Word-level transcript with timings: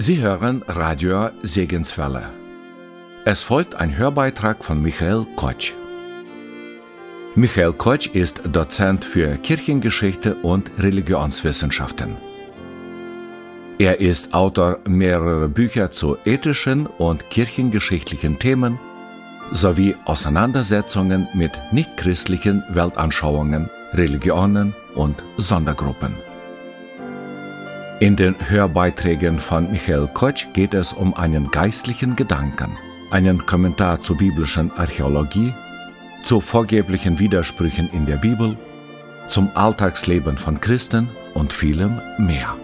Sie 0.00 0.20
hören 0.20 0.62
Radio 0.68 1.30
Segenswelle. 1.42 2.30
Es 3.24 3.42
folgt 3.42 3.74
ein 3.74 3.98
Hörbeitrag 3.98 4.62
von 4.64 4.80
Michael 4.80 5.26
Kotsch. 5.34 5.72
Michael 7.34 7.72
Kotsch 7.72 8.06
ist 8.14 8.42
Dozent 8.46 9.04
für 9.04 9.36
Kirchengeschichte 9.38 10.36
und 10.36 10.70
Religionswissenschaften. 10.78 12.16
Er 13.80 13.98
ist 13.98 14.34
Autor 14.34 14.78
mehrerer 14.86 15.48
Bücher 15.48 15.90
zu 15.90 16.16
ethischen 16.24 16.86
und 16.86 17.28
kirchengeschichtlichen 17.28 18.38
Themen 18.38 18.78
sowie 19.50 19.96
Auseinandersetzungen 20.04 21.26
mit 21.34 21.50
nichtchristlichen 21.72 22.62
Weltanschauungen, 22.68 23.68
Religionen 23.94 24.76
und 24.94 25.24
Sondergruppen. 25.38 26.27
In 28.00 28.14
den 28.14 28.36
Hörbeiträgen 28.48 29.40
von 29.40 29.72
Michael 29.72 30.08
Kotsch 30.14 30.46
geht 30.52 30.72
es 30.72 30.92
um 30.92 31.14
einen 31.14 31.50
geistlichen 31.50 32.14
Gedanken, 32.14 32.78
einen 33.10 33.44
Kommentar 33.44 34.00
zur 34.00 34.16
biblischen 34.16 34.70
Archäologie, 34.70 35.52
zu 36.22 36.40
vorgeblichen 36.40 37.18
Widersprüchen 37.18 37.90
in 37.92 38.06
der 38.06 38.18
Bibel, 38.18 38.56
zum 39.26 39.50
Alltagsleben 39.54 40.38
von 40.38 40.60
Christen 40.60 41.08
und 41.34 41.52
vielem 41.52 42.00
mehr. 42.18 42.54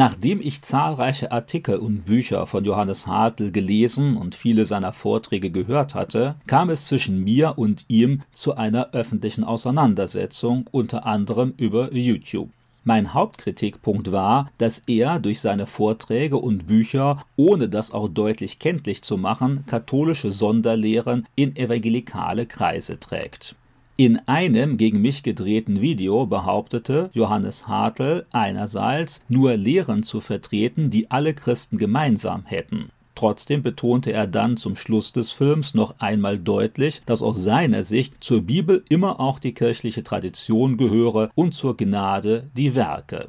Nachdem 0.00 0.40
ich 0.40 0.62
zahlreiche 0.62 1.30
Artikel 1.30 1.76
und 1.76 2.06
Bücher 2.06 2.46
von 2.46 2.64
Johannes 2.64 3.06
Hartl 3.06 3.50
gelesen 3.50 4.16
und 4.16 4.34
viele 4.34 4.64
seiner 4.64 4.94
Vorträge 4.94 5.50
gehört 5.50 5.94
hatte, 5.94 6.36
kam 6.46 6.70
es 6.70 6.86
zwischen 6.86 7.22
mir 7.22 7.58
und 7.58 7.84
ihm 7.88 8.22
zu 8.32 8.56
einer 8.56 8.94
öffentlichen 8.94 9.44
Auseinandersetzung, 9.44 10.64
unter 10.70 11.04
anderem 11.04 11.52
über 11.58 11.92
YouTube. 11.92 12.48
Mein 12.82 13.12
Hauptkritikpunkt 13.12 14.10
war, 14.10 14.50
dass 14.56 14.82
er 14.86 15.18
durch 15.18 15.42
seine 15.42 15.66
Vorträge 15.66 16.38
und 16.38 16.66
Bücher, 16.66 17.22
ohne 17.36 17.68
das 17.68 17.92
auch 17.92 18.08
deutlich 18.08 18.58
kenntlich 18.58 19.02
zu 19.02 19.18
machen, 19.18 19.64
katholische 19.66 20.32
Sonderlehren 20.32 21.26
in 21.34 21.56
evangelikale 21.56 22.46
Kreise 22.46 22.98
trägt. 22.98 23.54
In 24.00 24.18
einem 24.26 24.78
gegen 24.78 25.02
mich 25.02 25.22
gedrehten 25.22 25.82
Video 25.82 26.24
behauptete 26.24 27.10
Johannes 27.12 27.68
Hartl 27.68 28.24
einerseits 28.32 29.22
nur 29.28 29.58
Lehren 29.58 30.02
zu 30.02 30.22
vertreten, 30.22 30.88
die 30.88 31.10
alle 31.10 31.34
Christen 31.34 31.76
gemeinsam 31.76 32.46
hätten. 32.46 32.88
Trotzdem 33.14 33.62
betonte 33.62 34.10
er 34.10 34.26
dann 34.26 34.56
zum 34.56 34.74
Schluss 34.74 35.12
des 35.12 35.32
Films 35.32 35.74
noch 35.74 35.96
einmal 35.98 36.38
deutlich, 36.38 37.02
dass 37.04 37.22
aus 37.22 37.42
seiner 37.42 37.84
Sicht 37.84 38.24
zur 38.24 38.40
Bibel 38.40 38.82
immer 38.88 39.20
auch 39.20 39.38
die 39.38 39.52
kirchliche 39.52 40.02
Tradition 40.02 40.78
gehöre 40.78 41.30
und 41.34 41.52
zur 41.52 41.76
Gnade 41.76 42.48
die 42.56 42.74
Werke. 42.74 43.28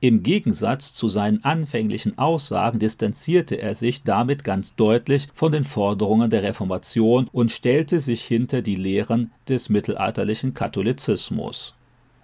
Im 0.00 0.22
Gegensatz 0.22 0.94
zu 0.94 1.08
seinen 1.08 1.42
anfänglichen 1.42 2.18
Aussagen 2.18 2.78
distanzierte 2.78 3.56
er 3.56 3.74
sich 3.74 4.04
damit 4.04 4.44
ganz 4.44 4.76
deutlich 4.76 5.26
von 5.34 5.50
den 5.50 5.64
Forderungen 5.64 6.30
der 6.30 6.44
Reformation 6.44 7.28
und 7.32 7.50
stellte 7.50 8.00
sich 8.00 8.22
hinter 8.22 8.62
die 8.62 8.76
Lehren 8.76 9.32
des 9.48 9.68
mittelalterlichen 9.68 10.54
Katholizismus. 10.54 11.74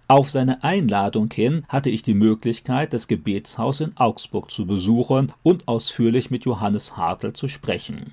Auf 0.06 0.30
seine 0.30 0.62
Einladung 0.62 1.30
hin 1.32 1.64
hatte 1.68 1.90
ich 1.90 2.04
die 2.04 2.14
Möglichkeit, 2.14 2.92
das 2.92 3.08
Gebetshaus 3.08 3.80
in 3.80 3.96
Augsburg 3.96 4.52
zu 4.52 4.66
besuchen 4.66 5.32
und 5.42 5.66
ausführlich 5.66 6.30
mit 6.30 6.44
Johannes 6.44 6.96
Hartl 6.96 7.32
zu 7.32 7.48
sprechen. 7.48 8.12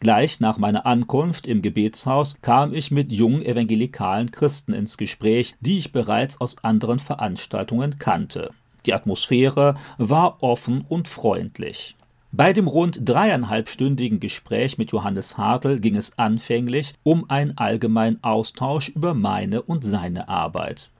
Gleich 0.00 0.40
nach 0.40 0.56
meiner 0.56 0.86
Ankunft 0.86 1.46
im 1.46 1.60
Gebetshaus 1.60 2.36
kam 2.40 2.72
ich 2.72 2.90
mit 2.90 3.12
jungen 3.12 3.42
evangelikalen 3.42 4.30
Christen 4.30 4.72
ins 4.72 4.96
Gespräch, 4.96 5.56
die 5.60 5.76
ich 5.76 5.92
bereits 5.92 6.40
aus 6.40 6.62
anderen 6.64 7.00
Veranstaltungen 7.00 7.98
kannte. 7.98 8.52
Die 8.86 8.94
Atmosphäre 8.94 9.76
war 9.98 10.42
offen 10.42 10.84
und 10.88 11.08
freundlich. 11.08 11.96
Bei 12.32 12.52
dem 12.52 12.66
rund 12.66 13.08
dreieinhalbstündigen 13.08 14.18
Gespräch 14.18 14.76
mit 14.76 14.90
Johannes 14.90 15.38
Hartl 15.38 15.78
ging 15.78 15.94
es 15.94 16.18
anfänglich 16.18 16.94
um 17.04 17.30
einen 17.30 17.56
allgemeinen 17.56 18.18
Austausch 18.24 18.88
über 18.88 19.14
meine 19.14 19.62
und 19.62 19.84
seine 19.84 20.28
Arbeit. 20.28 20.90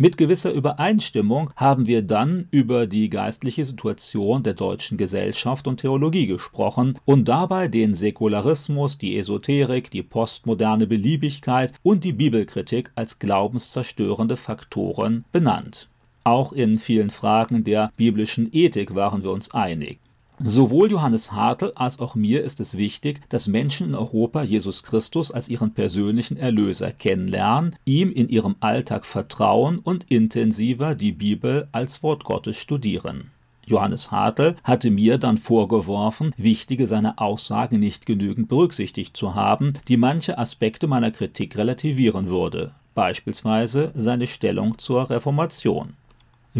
Mit 0.00 0.16
gewisser 0.16 0.52
Übereinstimmung 0.52 1.50
haben 1.56 1.88
wir 1.88 2.02
dann 2.02 2.46
über 2.52 2.86
die 2.86 3.10
geistliche 3.10 3.64
Situation 3.64 4.44
der 4.44 4.54
deutschen 4.54 4.96
Gesellschaft 4.96 5.66
und 5.66 5.80
Theologie 5.80 6.28
gesprochen 6.28 6.96
und 7.04 7.28
dabei 7.28 7.66
den 7.66 7.94
Säkularismus, 7.94 8.96
die 8.96 9.18
Esoterik, 9.18 9.90
die 9.90 10.04
postmoderne 10.04 10.86
Beliebigkeit 10.86 11.74
und 11.82 12.04
die 12.04 12.12
Bibelkritik 12.12 12.92
als 12.94 13.18
glaubenszerstörende 13.18 14.36
Faktoren 14.36 15.24
benannt. 15.32 15.88
Auch 16.24 16.52
in 16.52 16.78
vielen 16.78 17.10
Fragen 17.10 17.64
der 17.64 17.92
biblischen 17.96 18.48
Ethik 18.52 18.94
waren 18.94 19.22
wir 19.22 19.30
uns 19.30 19.52
einig. 19.52 19.98
Sowohl 20.40 20.92
Johannes 20.92 21.32
Hartl 21.32 21.72
als 21.74 21.98
auch 21.98 22.14
mir 22.14 22.44
ist 22.44 22.60
es 22.60 22.78
wichtig, 22.78 23.20
dass 23.28 23.48
Menschen 23.48 23.88
in 23.88 23.94
Europa 23.96 24.44
Jesus 24.44 24.84
Christus 24.84 25.32
als 25.32 25.48
ihren 25.48 25.74
persönlichen 25.74 26.36
Erlöser 26.36 26.92
kennenlernen, 26.92 27.74
ihm 27.84 28.12
in 28.12 28.28
ihrem 28.28 28.54
Alltag 28.60 29.04
vertrauen 29.04 29.80
und 29.80 30.08
intensiver 30.10 30.94
die 30.94 31.10
Bibel 31.10 31.66
als 31.72 32.04
Wort 32.04 32.22
Gottes 32.22 32.56
studieren. 32.56 33.32
Johannes 33.66 34.12
Hartl 34.12 34.54
hatte 34.62 34.90
mir 34.90 35.18
dann 35.18 35.38
vorgeworfen, 35.38 36.32
wichtige 36.36 36.86
seiner 36.86 37.20
Aussagen 37.20 37.80
nicht 37.80 38.06
genügend 38.06 38.48
berücksichtigt 38.48 39.16
zu 39.16 39.34
haben, 39.34 39.74
die 39.88 39.96
manche 39.96 40.38
Aspekte 40.38 40.86
meiner 40.86 41.10
Kritik 41.10 41.56
relativieren 41.58 42.28
würde, 42.28 42.72
beispielsweise 42.94 43.90
seine 43.96 44.28
Stellung 44.28 44.78
zur 44.78 45.10
Reformation. 45.10 45.94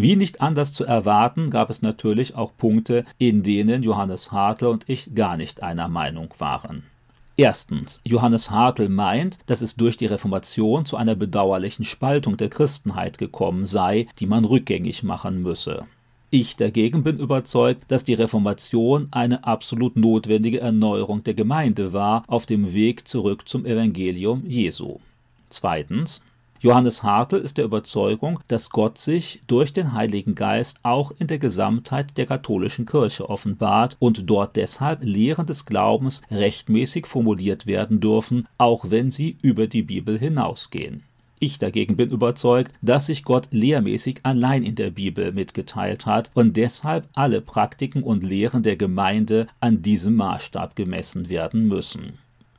Wie 0.01 0.15
nicht 0.15 0.39
anders 0.39 0.71
zu 0.71 0.85
erwarten, 0.85 1.49
gab 1.49 1.69
es 1.69 1.81
natürlich 1.81 2.33
auch 2.33 2.55
Punkte, 2.55 3.03
in 3.17 3.43
denen 3.43 3.83
Johannes 3.83 4.31
Hartl 4.31 4.67
und 4.67 4.85
ich 4.87 5.13
gar 5.13 5.35
nicht 5.35 5.61
einer 5.61 5.89
Meinung 5.89 6.33
waren. 6.37 6.83
Erstens, 7.35 7.99
Johannes 8.05 8.49
Hartl 8.49 8.87
meint, 8.87 9.39
dass 9.47 9.61
es 9.61 9.75
durch 9.75 9.97
die 9.97 10.05
Reformation 10.05 10.85
zu 10.85 10.95
einer 10.95 11.15
bedauerlichen 11.15 11.83
Spaltung 11.83 12.37
der 12.37 12.47
Christenheit 12.47 13.17
gekommen 13.17 13.65
sei, 13.65 14.07
die 14.19 14.25
man 14.25 14.45
rückgängig 14.45 15.03
machen 15.03 15.41
müsse. 15.41 15.85
Ich 16.29 16.55
dagegen 16.55 17.03
bin 17.03 17.19
überzeugt, 17.19 17.83
dass 17.89 18.05
die 18.05 18.13
Reformation 18.13 19.09
eine 19.11 19.43
absolut 19.43 19.97
notwendige 19.97 20.61
Erneuerung 20.61 21.25
der 21.25 21.33
Gemeinde 21.33 21.91
war 21.91 22.23
auf 22.27 22.45
dem 22.45 22.71
Weg 22.71 23.05
zurück 23.05 23.49
zum 23.49 23.65
Evangelium 23.65 24.45
Jesu. 24.47 24.99
Zweitens, 25.49 26.21
Johannes 26.61 27.03
Hartl 27.03 27.37
ist 27.37 27.57
der 27.57 27.63
Überzeugung, 27.63 28.41
dass 28.47 28.69
Gott 28.69 28.97
sich 28.97 29.41
durch 29.47 29.71
den 29.71 29.93
Heiligen 29.93 30.35
Geist 30.35 30.79
auch 30.83 31.11
in 31.17 31.27
der 31.27 31.39
Gesamtheit 31.39 32.17
der 32.17 32.25
katholischen 32.25 32.85
Kirche 32.85 33.29
offenbart 33.29 33.95
und 33.99 34.29
dort 34.29 34.57
deshalb 34.57 35.01
Lehren 35.01 35.45
des 35.45 35.65
Glaubens 35.65 36.21
rechtmäßig 36.29 37.07
formuliert 37.07 37.65
werden 37.65 38.01
dürfen, 38.01 38.45
auch 38.57 38.89
wenn 38.89 39.09
sie 39.09 39.37
über 39.41 39.67
die 39.67 39.83
Bibel 39.83 40.19
hinausgehen. 40.19 41.03
Ich 41.39 41.59
dagegen 41.59 41.95
bin 41.95 42.11
überzeugt, 42.11 42.73
dass 42.81 43.05
sich 43.05 43.23
Gott 43.23 43.47
lehrmäßig 43.51 44.19
allein 44.23 44.63
in 44.63 44.75
der 44.75 44.89
Bibel 44.89 45.31
mitgeteilt 45.31 46.05
hat 46.05 46.29
und 46.33 46.57
deshalb 46.57 47.07
alle 47.13 47.39
Praktiken 47.39 48.03
und 48.03 48.21
Lehren 48.21 48.63
der 48.63 48.75
Gemeinde 48.75 49.47
an 49.61 49.81
diesem 49.81 50.17
Maßstab 50.17 50.75
gemessen 50.75 51.29
werden 51.29 51.69
müssen. 51.69 52.17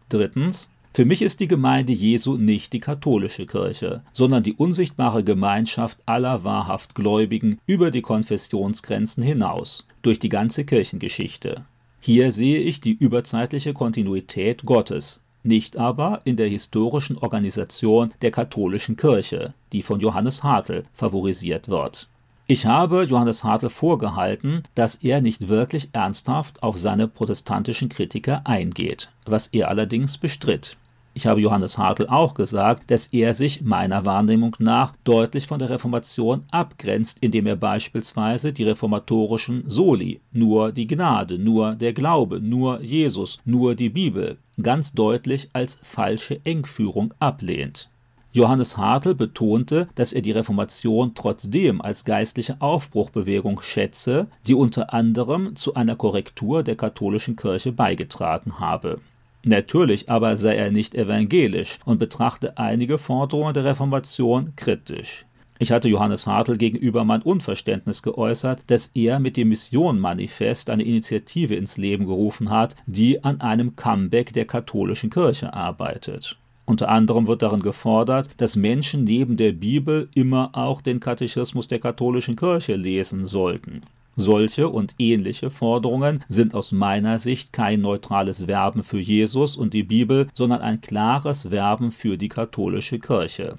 Drittens, 0.08 0.70
für 0.92 1.04
mich 1.04 1.22
ist 1.22 1.38
die 1.38 1.46
Gemeinde 1.46 1.92
Jesu 1.92 2.36
nicht 2.36 2.72
die 2.72 2.80
katholische 2.80 3.46
Kirche, 3.46 4.02
sondern 4.10 4.42
die 4.42 4.54
unsichtbare 4.54 5.22
Gemeinschaft 5.22 5.98
aller 6.04 6.42
wahrhaft 6.42 6.96
Gläubigen 6.96 7.58
über 7.64 7.92
die 7.92 8.02
Konfessionsgrenzen 8.02 9.22
hinaus, 9.22 9.86
durch 10.02 10.18
die 10.18 10.28
ganze 10.28 10.64
Kirchengeschichte. 10.64 11.64
Hier 12.00 12.32
sehe 12.32 12.58
ich 12.58 12.80
die 12.80 12.92
überzeitliche 12.92 13.72
Kontinuität 13.72 14.64
Gottes, 14.64 15.22
nicht 15.44 15.76
aber 15.76 16.22
in 16.24 16.36
der 16.36 16.48
historischen 16.48 17.16
Organisation 17.18 18.12
der 18.20 18.32
katholischen 18.32 18.96
Kirche, 18.96 19.54
die 19.72 19.82
von 19.82 20.00
Johannes 20.00 20.42
Hartl 20.42 20.82
favorisiert 20.92 21.68
wird. 21.68 22.08
Ich 22.48 22.66
habe 22.66 23.04
Johannes 23.04 23.44
Hartl 23.44 23.68
vorgehalten, 23.68 24.64
dass 24.74 24.96
er 24.96 25.20
nicht 25.20 25.48
wirklich 25.48 25.90
ernsthaft 25.92 26.64
auf 26.64 26.78
seine 26.78 27.06
protestantischen 27.06 27.88
Kritiker 27.88 28.44
eingeht, 28.44 29.08
was 29.24 29.46
er 29.46 29.68
allerdings 29.68 30.18
bestritt. 30.18 30.76
Ich 31.12 31.26
habe 31.26 31.40
Johannes 31.40 31.76
Hartl 31.76 32.06
auch 32.06 32.34
gesagt, 32.34 32.90
dass 32.90 33.08
er 33.08 33.34
sich 33.34 33.62
meiner 33.62 34.06
Wahrnehmung 34.06 34.54
nach 34.60 34.94
deutlich 35.02 35.46
von 35.46 35.58
der 35.58 35.68
Reformation 35.68 36.44
abgrenzt, 36.52 37.18
indem 37.20 37.46
er 37.46 37.56
beispielsweise 37.56 38.52
die 38.52 38.62
reformatorischen 38.62 39.64
Soli, 39.68 40.20
nur 40.30 40.70
die 40.70 40.86
Gnade, 40.86 41.36
nur 41.36 41.74
der 41.74 41.92
Glaube, 41.94 42.40
nur 42.40 42.80
Jesus, 42.80 43.38
nur 43.44 43.74
die 43.74 43.90
Bibel, 43.90 44.38
ganz 44.62 44.92
deutlich 44.92 45.48
als 45.52 45.80
falsche 45.82 46.40
Engführung 46.44 47.12
ablehnt. 47.18 47.90
Johannes 48.32 48.76
Hartl 48.76 49.16
betonte, 49.16 49.88
dass 49.96 50.12
er 50.12 50.22
die 50.22 50.30
Reformation 50.30 51.16
trotzdem 51.16 51.80
als 51.80 52.04
geistliche 52.04 52.60
Aufbruchbewegung 52.60 53.60
schätze, 53.60 54.28
die 54.46 54.54
unter 54.54 54.94
anderem 54.94 55.56
zu 55.56 55.74
einer 55.74 55.96
Korrektur 55.96 56.62
der 56.62 56.76
katholischen 56.76 57.34
Kirche 57.34 57.72
beigetragen 57.72 58.60
habe. 58.60 59.00
Natürlich 59.42 60.10
aber 60.10 60.36
sei 60.36 60.56
er 60.56 60.70
nicht 60.70 60.94
evangelisch 60.94 61.78
und 61.84 61.98
betrachte 61.98 62.58
einige 62.58 62.98
Forderungen 62.98 63.54
der 63.54 63.64
Reformation 63.64 64.52
kritisch. 64.56 65.24
Ich 65.58 65.72
hatte 65.72 65.90
Johannes 65.90 66.26
Hartl 66.26 66.56
gegenüber 66.56 67.04
mein 67.04 67.20
Unverständnis 67.20 68.02
geäußert, 68.02 68.62
dass 68.68 68.86
er 68.94 69.18
mit 69.18 69.36
dem 69.36 69.50
Mission-Manifest 69.50 70.70
eine 70.70 70.84
Initiative 70.84 71.54
ins 71.54 71.76
Leben 71.76 72.06
gerufen 72.06 72.48
hat, 72.48 72.76
die 72.86 73.22
an 73.22 73.42
einem 73.42 73.76
Comeback 73.76 74.32
der 74.32 74.46
katholischen 74.46 75.10
Kirche 75.10 75.52
arbeitet. 75.52 76.38
Unter 76.64 76.88
anderem 76.88 77.26
wird 77.26 77.42
darin 77.42 77.60
gefordert, 77.60 78.30
dass 78.38 78.56
Menschen 78.56 79.04
neben 79.04 79.36
der 79.36 79.52
Bibel 79.52 80.08
immer 80.14 80.50
auch 80.54 80.80
den 80.80 81.00
Katechismus 81.00 81.68
der 81.68 81.80
katholischen 81.80 82.36
Kirche 82.36 82.76
lesen 82.76 83.26
sollten. 83.26 83.82
Solche 84.20 84.68
und 84.68 84.94
ähnliche 84.98 85.50
Forderungen 85.50 86.22
sind 86.28 86.54
aus 86.54 86.72
meiner 86.72 87.18
Sicht 87.18 87.54
kein 87.54 87.80
neutrales 87.80 88.46
Werben 88.46 88.82
für 88.82 88.98
Jesus 88.98 89.56
und 89.56 89.72
die 89.72 89.82
Bibel, 89.82 90.28
sondern 90.34 90.60
ein 90.60 90.82
klares 90.82 91.50
Werben 91.50 91.90
für 91.90 92.18
die 92.18 92.28
katholische 92.28 92.98
Kirche. 92.98 93.56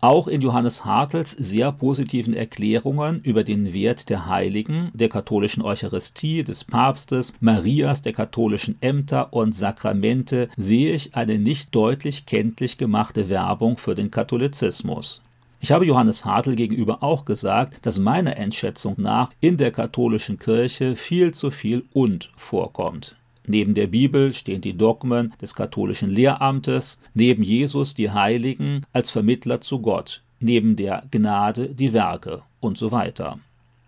Auch 0.00 0.28
in 0.28 0.40
Johannes 0.40 0.84
Hartels 0.84 1.32
sehr 1.32 1.72
positiven 1.72 2.32
Erklärungen 2.32 3.22
über 3.22 3.42
den 3.42 3.72
Wert 3.72 4.08
der 4.08 4.28
Heiligen, 4.28 4.92
der 4.94 5.08
katholischen 5.08 5.64
Eucharistie, 5.64 6.44
des 6.44 6.62
Papstes, 6.62 7.34
Marias, 7.40 8.02
der 8.02 8.12
katholischen 8.12 8.80
Ämter 8.80 9.32
und 9.32 9.52
Sakramente 9.52 10.48
sehe 10.56 10.94
ich 10.94 11.16
eine 11.16 11.40
nicht 11.40 11.74
deutlich 11.74 12.24
kenntlich 12.24 12.78
gemachte 12.78 13.30
Werbung 13.30 13.78
für 13.78 13.96
den 13.96 14.12
Katholizismus. 14.12 15.22
Ich 15.64 15.72
habe 15.72 15.86
Johannes 15.86 16.26
Hartl 16.26 16.56
gegenüber 16.56 17.02
auch 17.02 17.24
gesagt, 17.24 17.86
dass 17.86 17.98
meiner 17.98 18.36
Einschätzung 18.36 18.96
nach 18.98 19.30
in 19.40 19.56
der 19.56 19.70
katholischen 19.70 20.38
Kirche 20.38 20.94
viel 20.94 21.32
zu 21.32 21.50
viel 21.50 21.86
und 21.94 22.30
vorkommt. 22.36 23.16
Neben 23.46 23.74
der 23.74 23.86
Bibel 23.86 24.34
stehen 24.34 24.60
die 24.60 24.76
Dogmen 24.76 25.32
des 25.40 25.54
katholischen 25.54 26.10
Lehramtes, 26.10 27.00
neben 27.14 27.42
Jesus 27.42 27.94
die 27.94 28.10
Heiligen 28.10 28.82
als 28.92 29.10
Vermittler 29.10 29.62
zu 29.62 29.78
Gott, 29.78 30.22
neben 30.38 30.76
der 30.76 31.00
Gnade 31.10 31.70
die 31.70 31.94
Werke 31.94 32.42
und 32.60 32.76
so 32.76 32.92
weiter. 32.92 33.38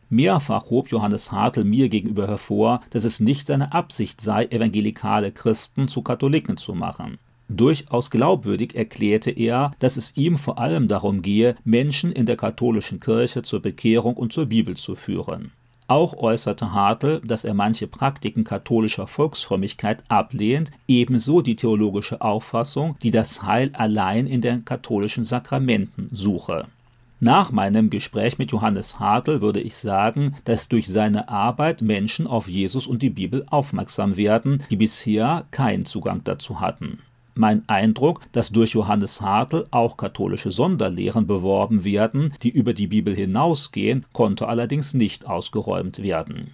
Mehrfach 0.08 0.70
hob 0.70 0.88
Johannes 0.88 1.30
Hartl 1.30 1.64
mir 1.64 1.90
gegenüber 1.90 2.26
hervor, 2.26 2.80
dass 2.88 3.04
es 3.04 3.20
nicht 3.20 3.48
seine 3.48 3.74
Absicht 3.74 4.22
sei, 4.22 4.46
evangelikale 4.46 5.30
Christen 5.30 5.88
zu 5.88 6.00
Katholiken 6.00 6.56
zu 6.56 6.72
machen. 6.72 7.18
Durchaus 7.48 8.10
glaubwürdig 8.10 8.74
erklärte 8.74 9.30
er, 9.30 9.72
dass 9.78 9.96
es 9.96 10.16
ihm 10.16 10.36
vor 10.36 10.58
allem 10.58 10.88
darum 10.88 11.22
gehe, 11.22 11.54
Menschen 11.64 12.10
in 12.10 12.26
der 12.26 12.36
katholischen 12.36 12.98
Kirche 12.98 13.42
zur 13.42 13.62
Bekehrung 13.62 14.16
und 14.16 14.32
zur 14.32 14.46
Bibel 14.46 14.76
zu 14.76 14.96
führen. 14.96 15.52
Auch 15.88 16.14
äußerte 16.16 16.72
Hartl, 16.72 17.20
dass 17.24 17.44
er 17.44 17.54
manche 17.54 17.86
Praktiken 17.86 18.42
katholischer 18.42 19.06
Volksfrömmigkeit 19.06 20.02
ablehnt, 20.08 20.72
ebenso 20.88 21.40
die 21.42 21.54
theologische 21.54 22.20
Auffassung, 22.20 22.96
die 23.04 23.12
das 23.12 23.44
Heil 23.44 23.70
allein 23.74 24.26
in 24.26 24.40
den 24.40 24.64
katholischen 24.64 25.22
Sakramenten 25.22 26.08
suche. 26.10 26.66
Nach 27.20 27.52
meinem 27.52 27.88
Gespräch 27.88 28.36
mit 28.36 28.50
Johannes 28.50 28.98
Hartl 28.98 29.40
würde 29.40 29.60
ich 29.60 29.76
sagen, 29.76 30.34
dass 30.44 30.68
durch 30.68 30.88
seine 30.88 31.28
Arbeit 31.28 31.80
Menschen 31.80 32.26
auf 32.26 32.48
Jesus 32.48 32.88
und 32.88 33.00
die 33.00 33.10
Bibel 33.10 33.46
aufmerksam 33.48 34.16
werden, 34.16 34.64
die 34.70 34.76
bisher 34.76 35.42
keinen 35.52 35.84
Zugang 35.84 36.22
dazu 36.24 36.60
hatten 36.60 36.98
mein 37.36 37.68
Eindruck, 37.68 38.20
dass 38.32 38.50
durch 38.50 38.72
Johannes 38.72 39.20
Hartl 39.20 39.64
auch 39.70 39.96
katholische 39.96 40.50
Sonderlehren 40.50 41.26
beworben 41.26 41.84
werden, 41.84 42.32
die 42.42 42.50
über 42.50 42.74
die 42.74 42.86
Bibel 42.86 43.14
hinausgehen, 43.14 44.04
konnte 44.12 44.48
allerdings 44.48 44.94
nicht 44.94 45.26
ausgeräumt 45.26 46.02
werden. 46.02 46.52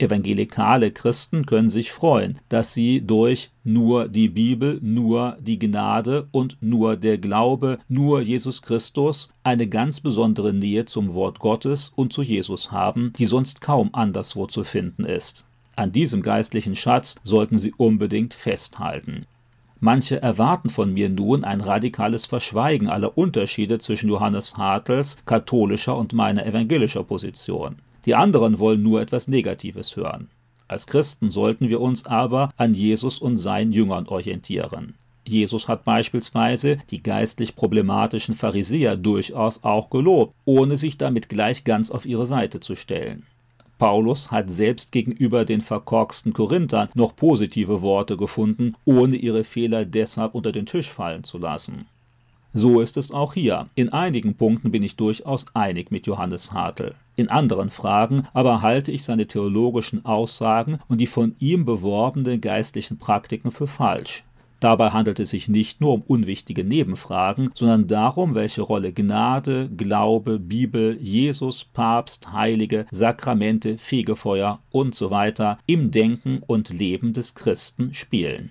Evangelikale 0.00 0.92
Christen 0.92 1.44
können 1.44 1.68
sich 1.68 1.92
freuen, 1.92 2.38
dass 2.48 2.72
sie 2.72 3.02
durch 3.02 3.50
nur 3.64 4.08
die 4.08 4.30
Bibel, 4.30 4.78
nur 4.80 5.36
die 5.40 5.58
Gnade 5.58 6.26
und 6.32 6.56
nur 6.62 6.96
der 6.96 7.18
Glaube, 7.18 7.78
nur 7.86 8.22
Jesus 8.22 8.62
Christus 8.62 9.28
eine 9.42 9.66
ganz 9.66 10.00
besondere 10.00 10.54
Nähe 10.54 10.86
zum 10.86 11.12
Wort 11.12 11.38
Gottes 11.38 11.92
und 11.96 12.14
zu 12.14 12.22
Jesus 12.22 12.72
haben, 12.72 13.12
die 13.18 13.26
sonst 13.26 13.60
kaum 13.60 13.90
anderswo 13.92 14.46
zu 14.46 14.64
finden 14.64 15.04
ist. 15.04 15.46
An 15.76 15.92
diesem 15.92 16.22
geistlichen 16.22 16.76
Schatz 16.76 17.16
sollten 17.22 17.58
sie 17.58 17.74
unbedingt 17.76 18.32
festhalten. 18.32 19.26
Manche 19.80 20.20
erwarten 20.20 20.68
von 20.68 20.92
mir 20.92 21.08
nun 21.08 21.42
ein 21.42 21.62
radikales 21.62 22.26
Verschweigen 22.26 22.88
aller 22.88 23.16
Unterschiede 23.16 23.78
zwischen 23.78 24.10
Johannes 24.10 24.58
Hartels 24.58 25.16
katholischer 25.24 25.96
und 25.96 26.12
meiner 26.12 26.44
evangelischer 26.44 27.02
Position. 27.02 27.76
Die 28.04 28.14
anderen 28.14 28.58
wollen 28.58 28.82
nur 28.82 29.00
etwas 29.00 29.26
Negatives 29.26 29.96
hören. 29.96 30.28
Als 30.68 30.86
Christen 30.86 31.30
sollten 31.30 31.68
wir 31.70 31.80
uns 31.80 32.04
aber 32.04 32.50
an 32.56 32.74
Jesus 32.74 33.18
und 33.18 33.38
seinen 33.38 33.72
Jüngern 33.72 34.06
orientieren. 34.06 34.94
Jesus 35.26 35.68
hat 35.68 35.84
beispielsweise 35.84 36.78
die 36.90 37.02
geistlich 37.02 37.56
problematischen 37.56 38.34
Pharisäer 38.34 38.96
durchaus 38.96 39.64
auch 39.64 39.90
gelobt, 39.90 40.34
ohne 40.44 40.76
sich 40.76 40.98
damit 40.98 41.28
gleich 41.28 41.64
ganz 41.64 41.90
auf 41.90 42.04
ihre 42.04 42.26
Seite 42.26 42.60
zu 42.60 42.74
stellen. 42.74 43.26
Paulus 43.80 44.30
hat 44.30 44.50
selbst 44.50 44.92
gegenüber 44.92 45.46
den 45.46 45.62
verkorksten 45.62 46.34
Korinthern 46.34 46.90
noch 46.92 47.16
positive 47.16 47.80
Worte 47.80 48.18
gefunden, 48.18 48.74
ohne 48.84 49.16
ihre 49.16 49.42
Fehler 49.42 49.86
deshalb 49.86 50.34
unter 50.34 50.52
den 50.52 50.66
Tisch 50.66 50.90
fallen 50.90 51.24
zu 51.24 51.38
lassen. 51.38 51.86
So 52.52 52.82
ist 52.82 52.98
es 52.98 53.10
auch 53.10 53.32
hier. 53.32 53.68
In 53.76 53.90
einigen 53.90 54.34
Punkten 54.34 54.70
bin 54.70 54.82
ich 54.82 54.96
durchaus 54.96 55.46
einig 55.54 55.90
mit 55.90 56.06
Johannes 56.06 56.52
Hartl. 56.52 56.94
In 57.16 57.30
anderen 57.30 57.70
Fragen 57.70 58.26
aber 58.34 58.60
halte 58.60 58.92
ich 58.92 59.02
seine 59.02 59.26
theologischen 59.26 60.04
Aussagen 60.04 60.78
und 60.88 60.98
die 60.98 61.06
von 61.06 61.34
ihm 61.38 61.64
beworbenen 61.64 62.42
geistlichen 62.42 62.98
Praktiken 62.98 63.50
für 63.50 63.66
falsch. 63.66 64.24
Dabei 64.60 64.90
handelt 64.90 65.18
es 65.18 65.30
sich 65.30 65.48
nicht 65.48 65.80
nur 65.80 65.94
um 65.94 66.02
unwichtige 66.02 66.64
Nebenfragen, 66.64 67.50
sondern 67.54 67.86
darum, 67.86 68.34
welche 68.34 68.62
Rolle 68.62 68.92
Gnade, 68.92 69.70
Glaube, 69.76 70.38
Bibel, 70.38 70.98
Jesus, 71.00 71.64
Papst, 71.64 72.32
Heilige, 72.32 72.86
Sakramente, 72.90 73.78
Fegefeuer 73.78 74.60
usw. 74.70 75.32
So 75.34 75.56
im 75.66 75.90
Denken 75.90 76.42
und 76.46 76.70
Leben 76.70 77.12
des 77.12 77.34
Christen 77.34 77.94
spielen. 77.94 78.50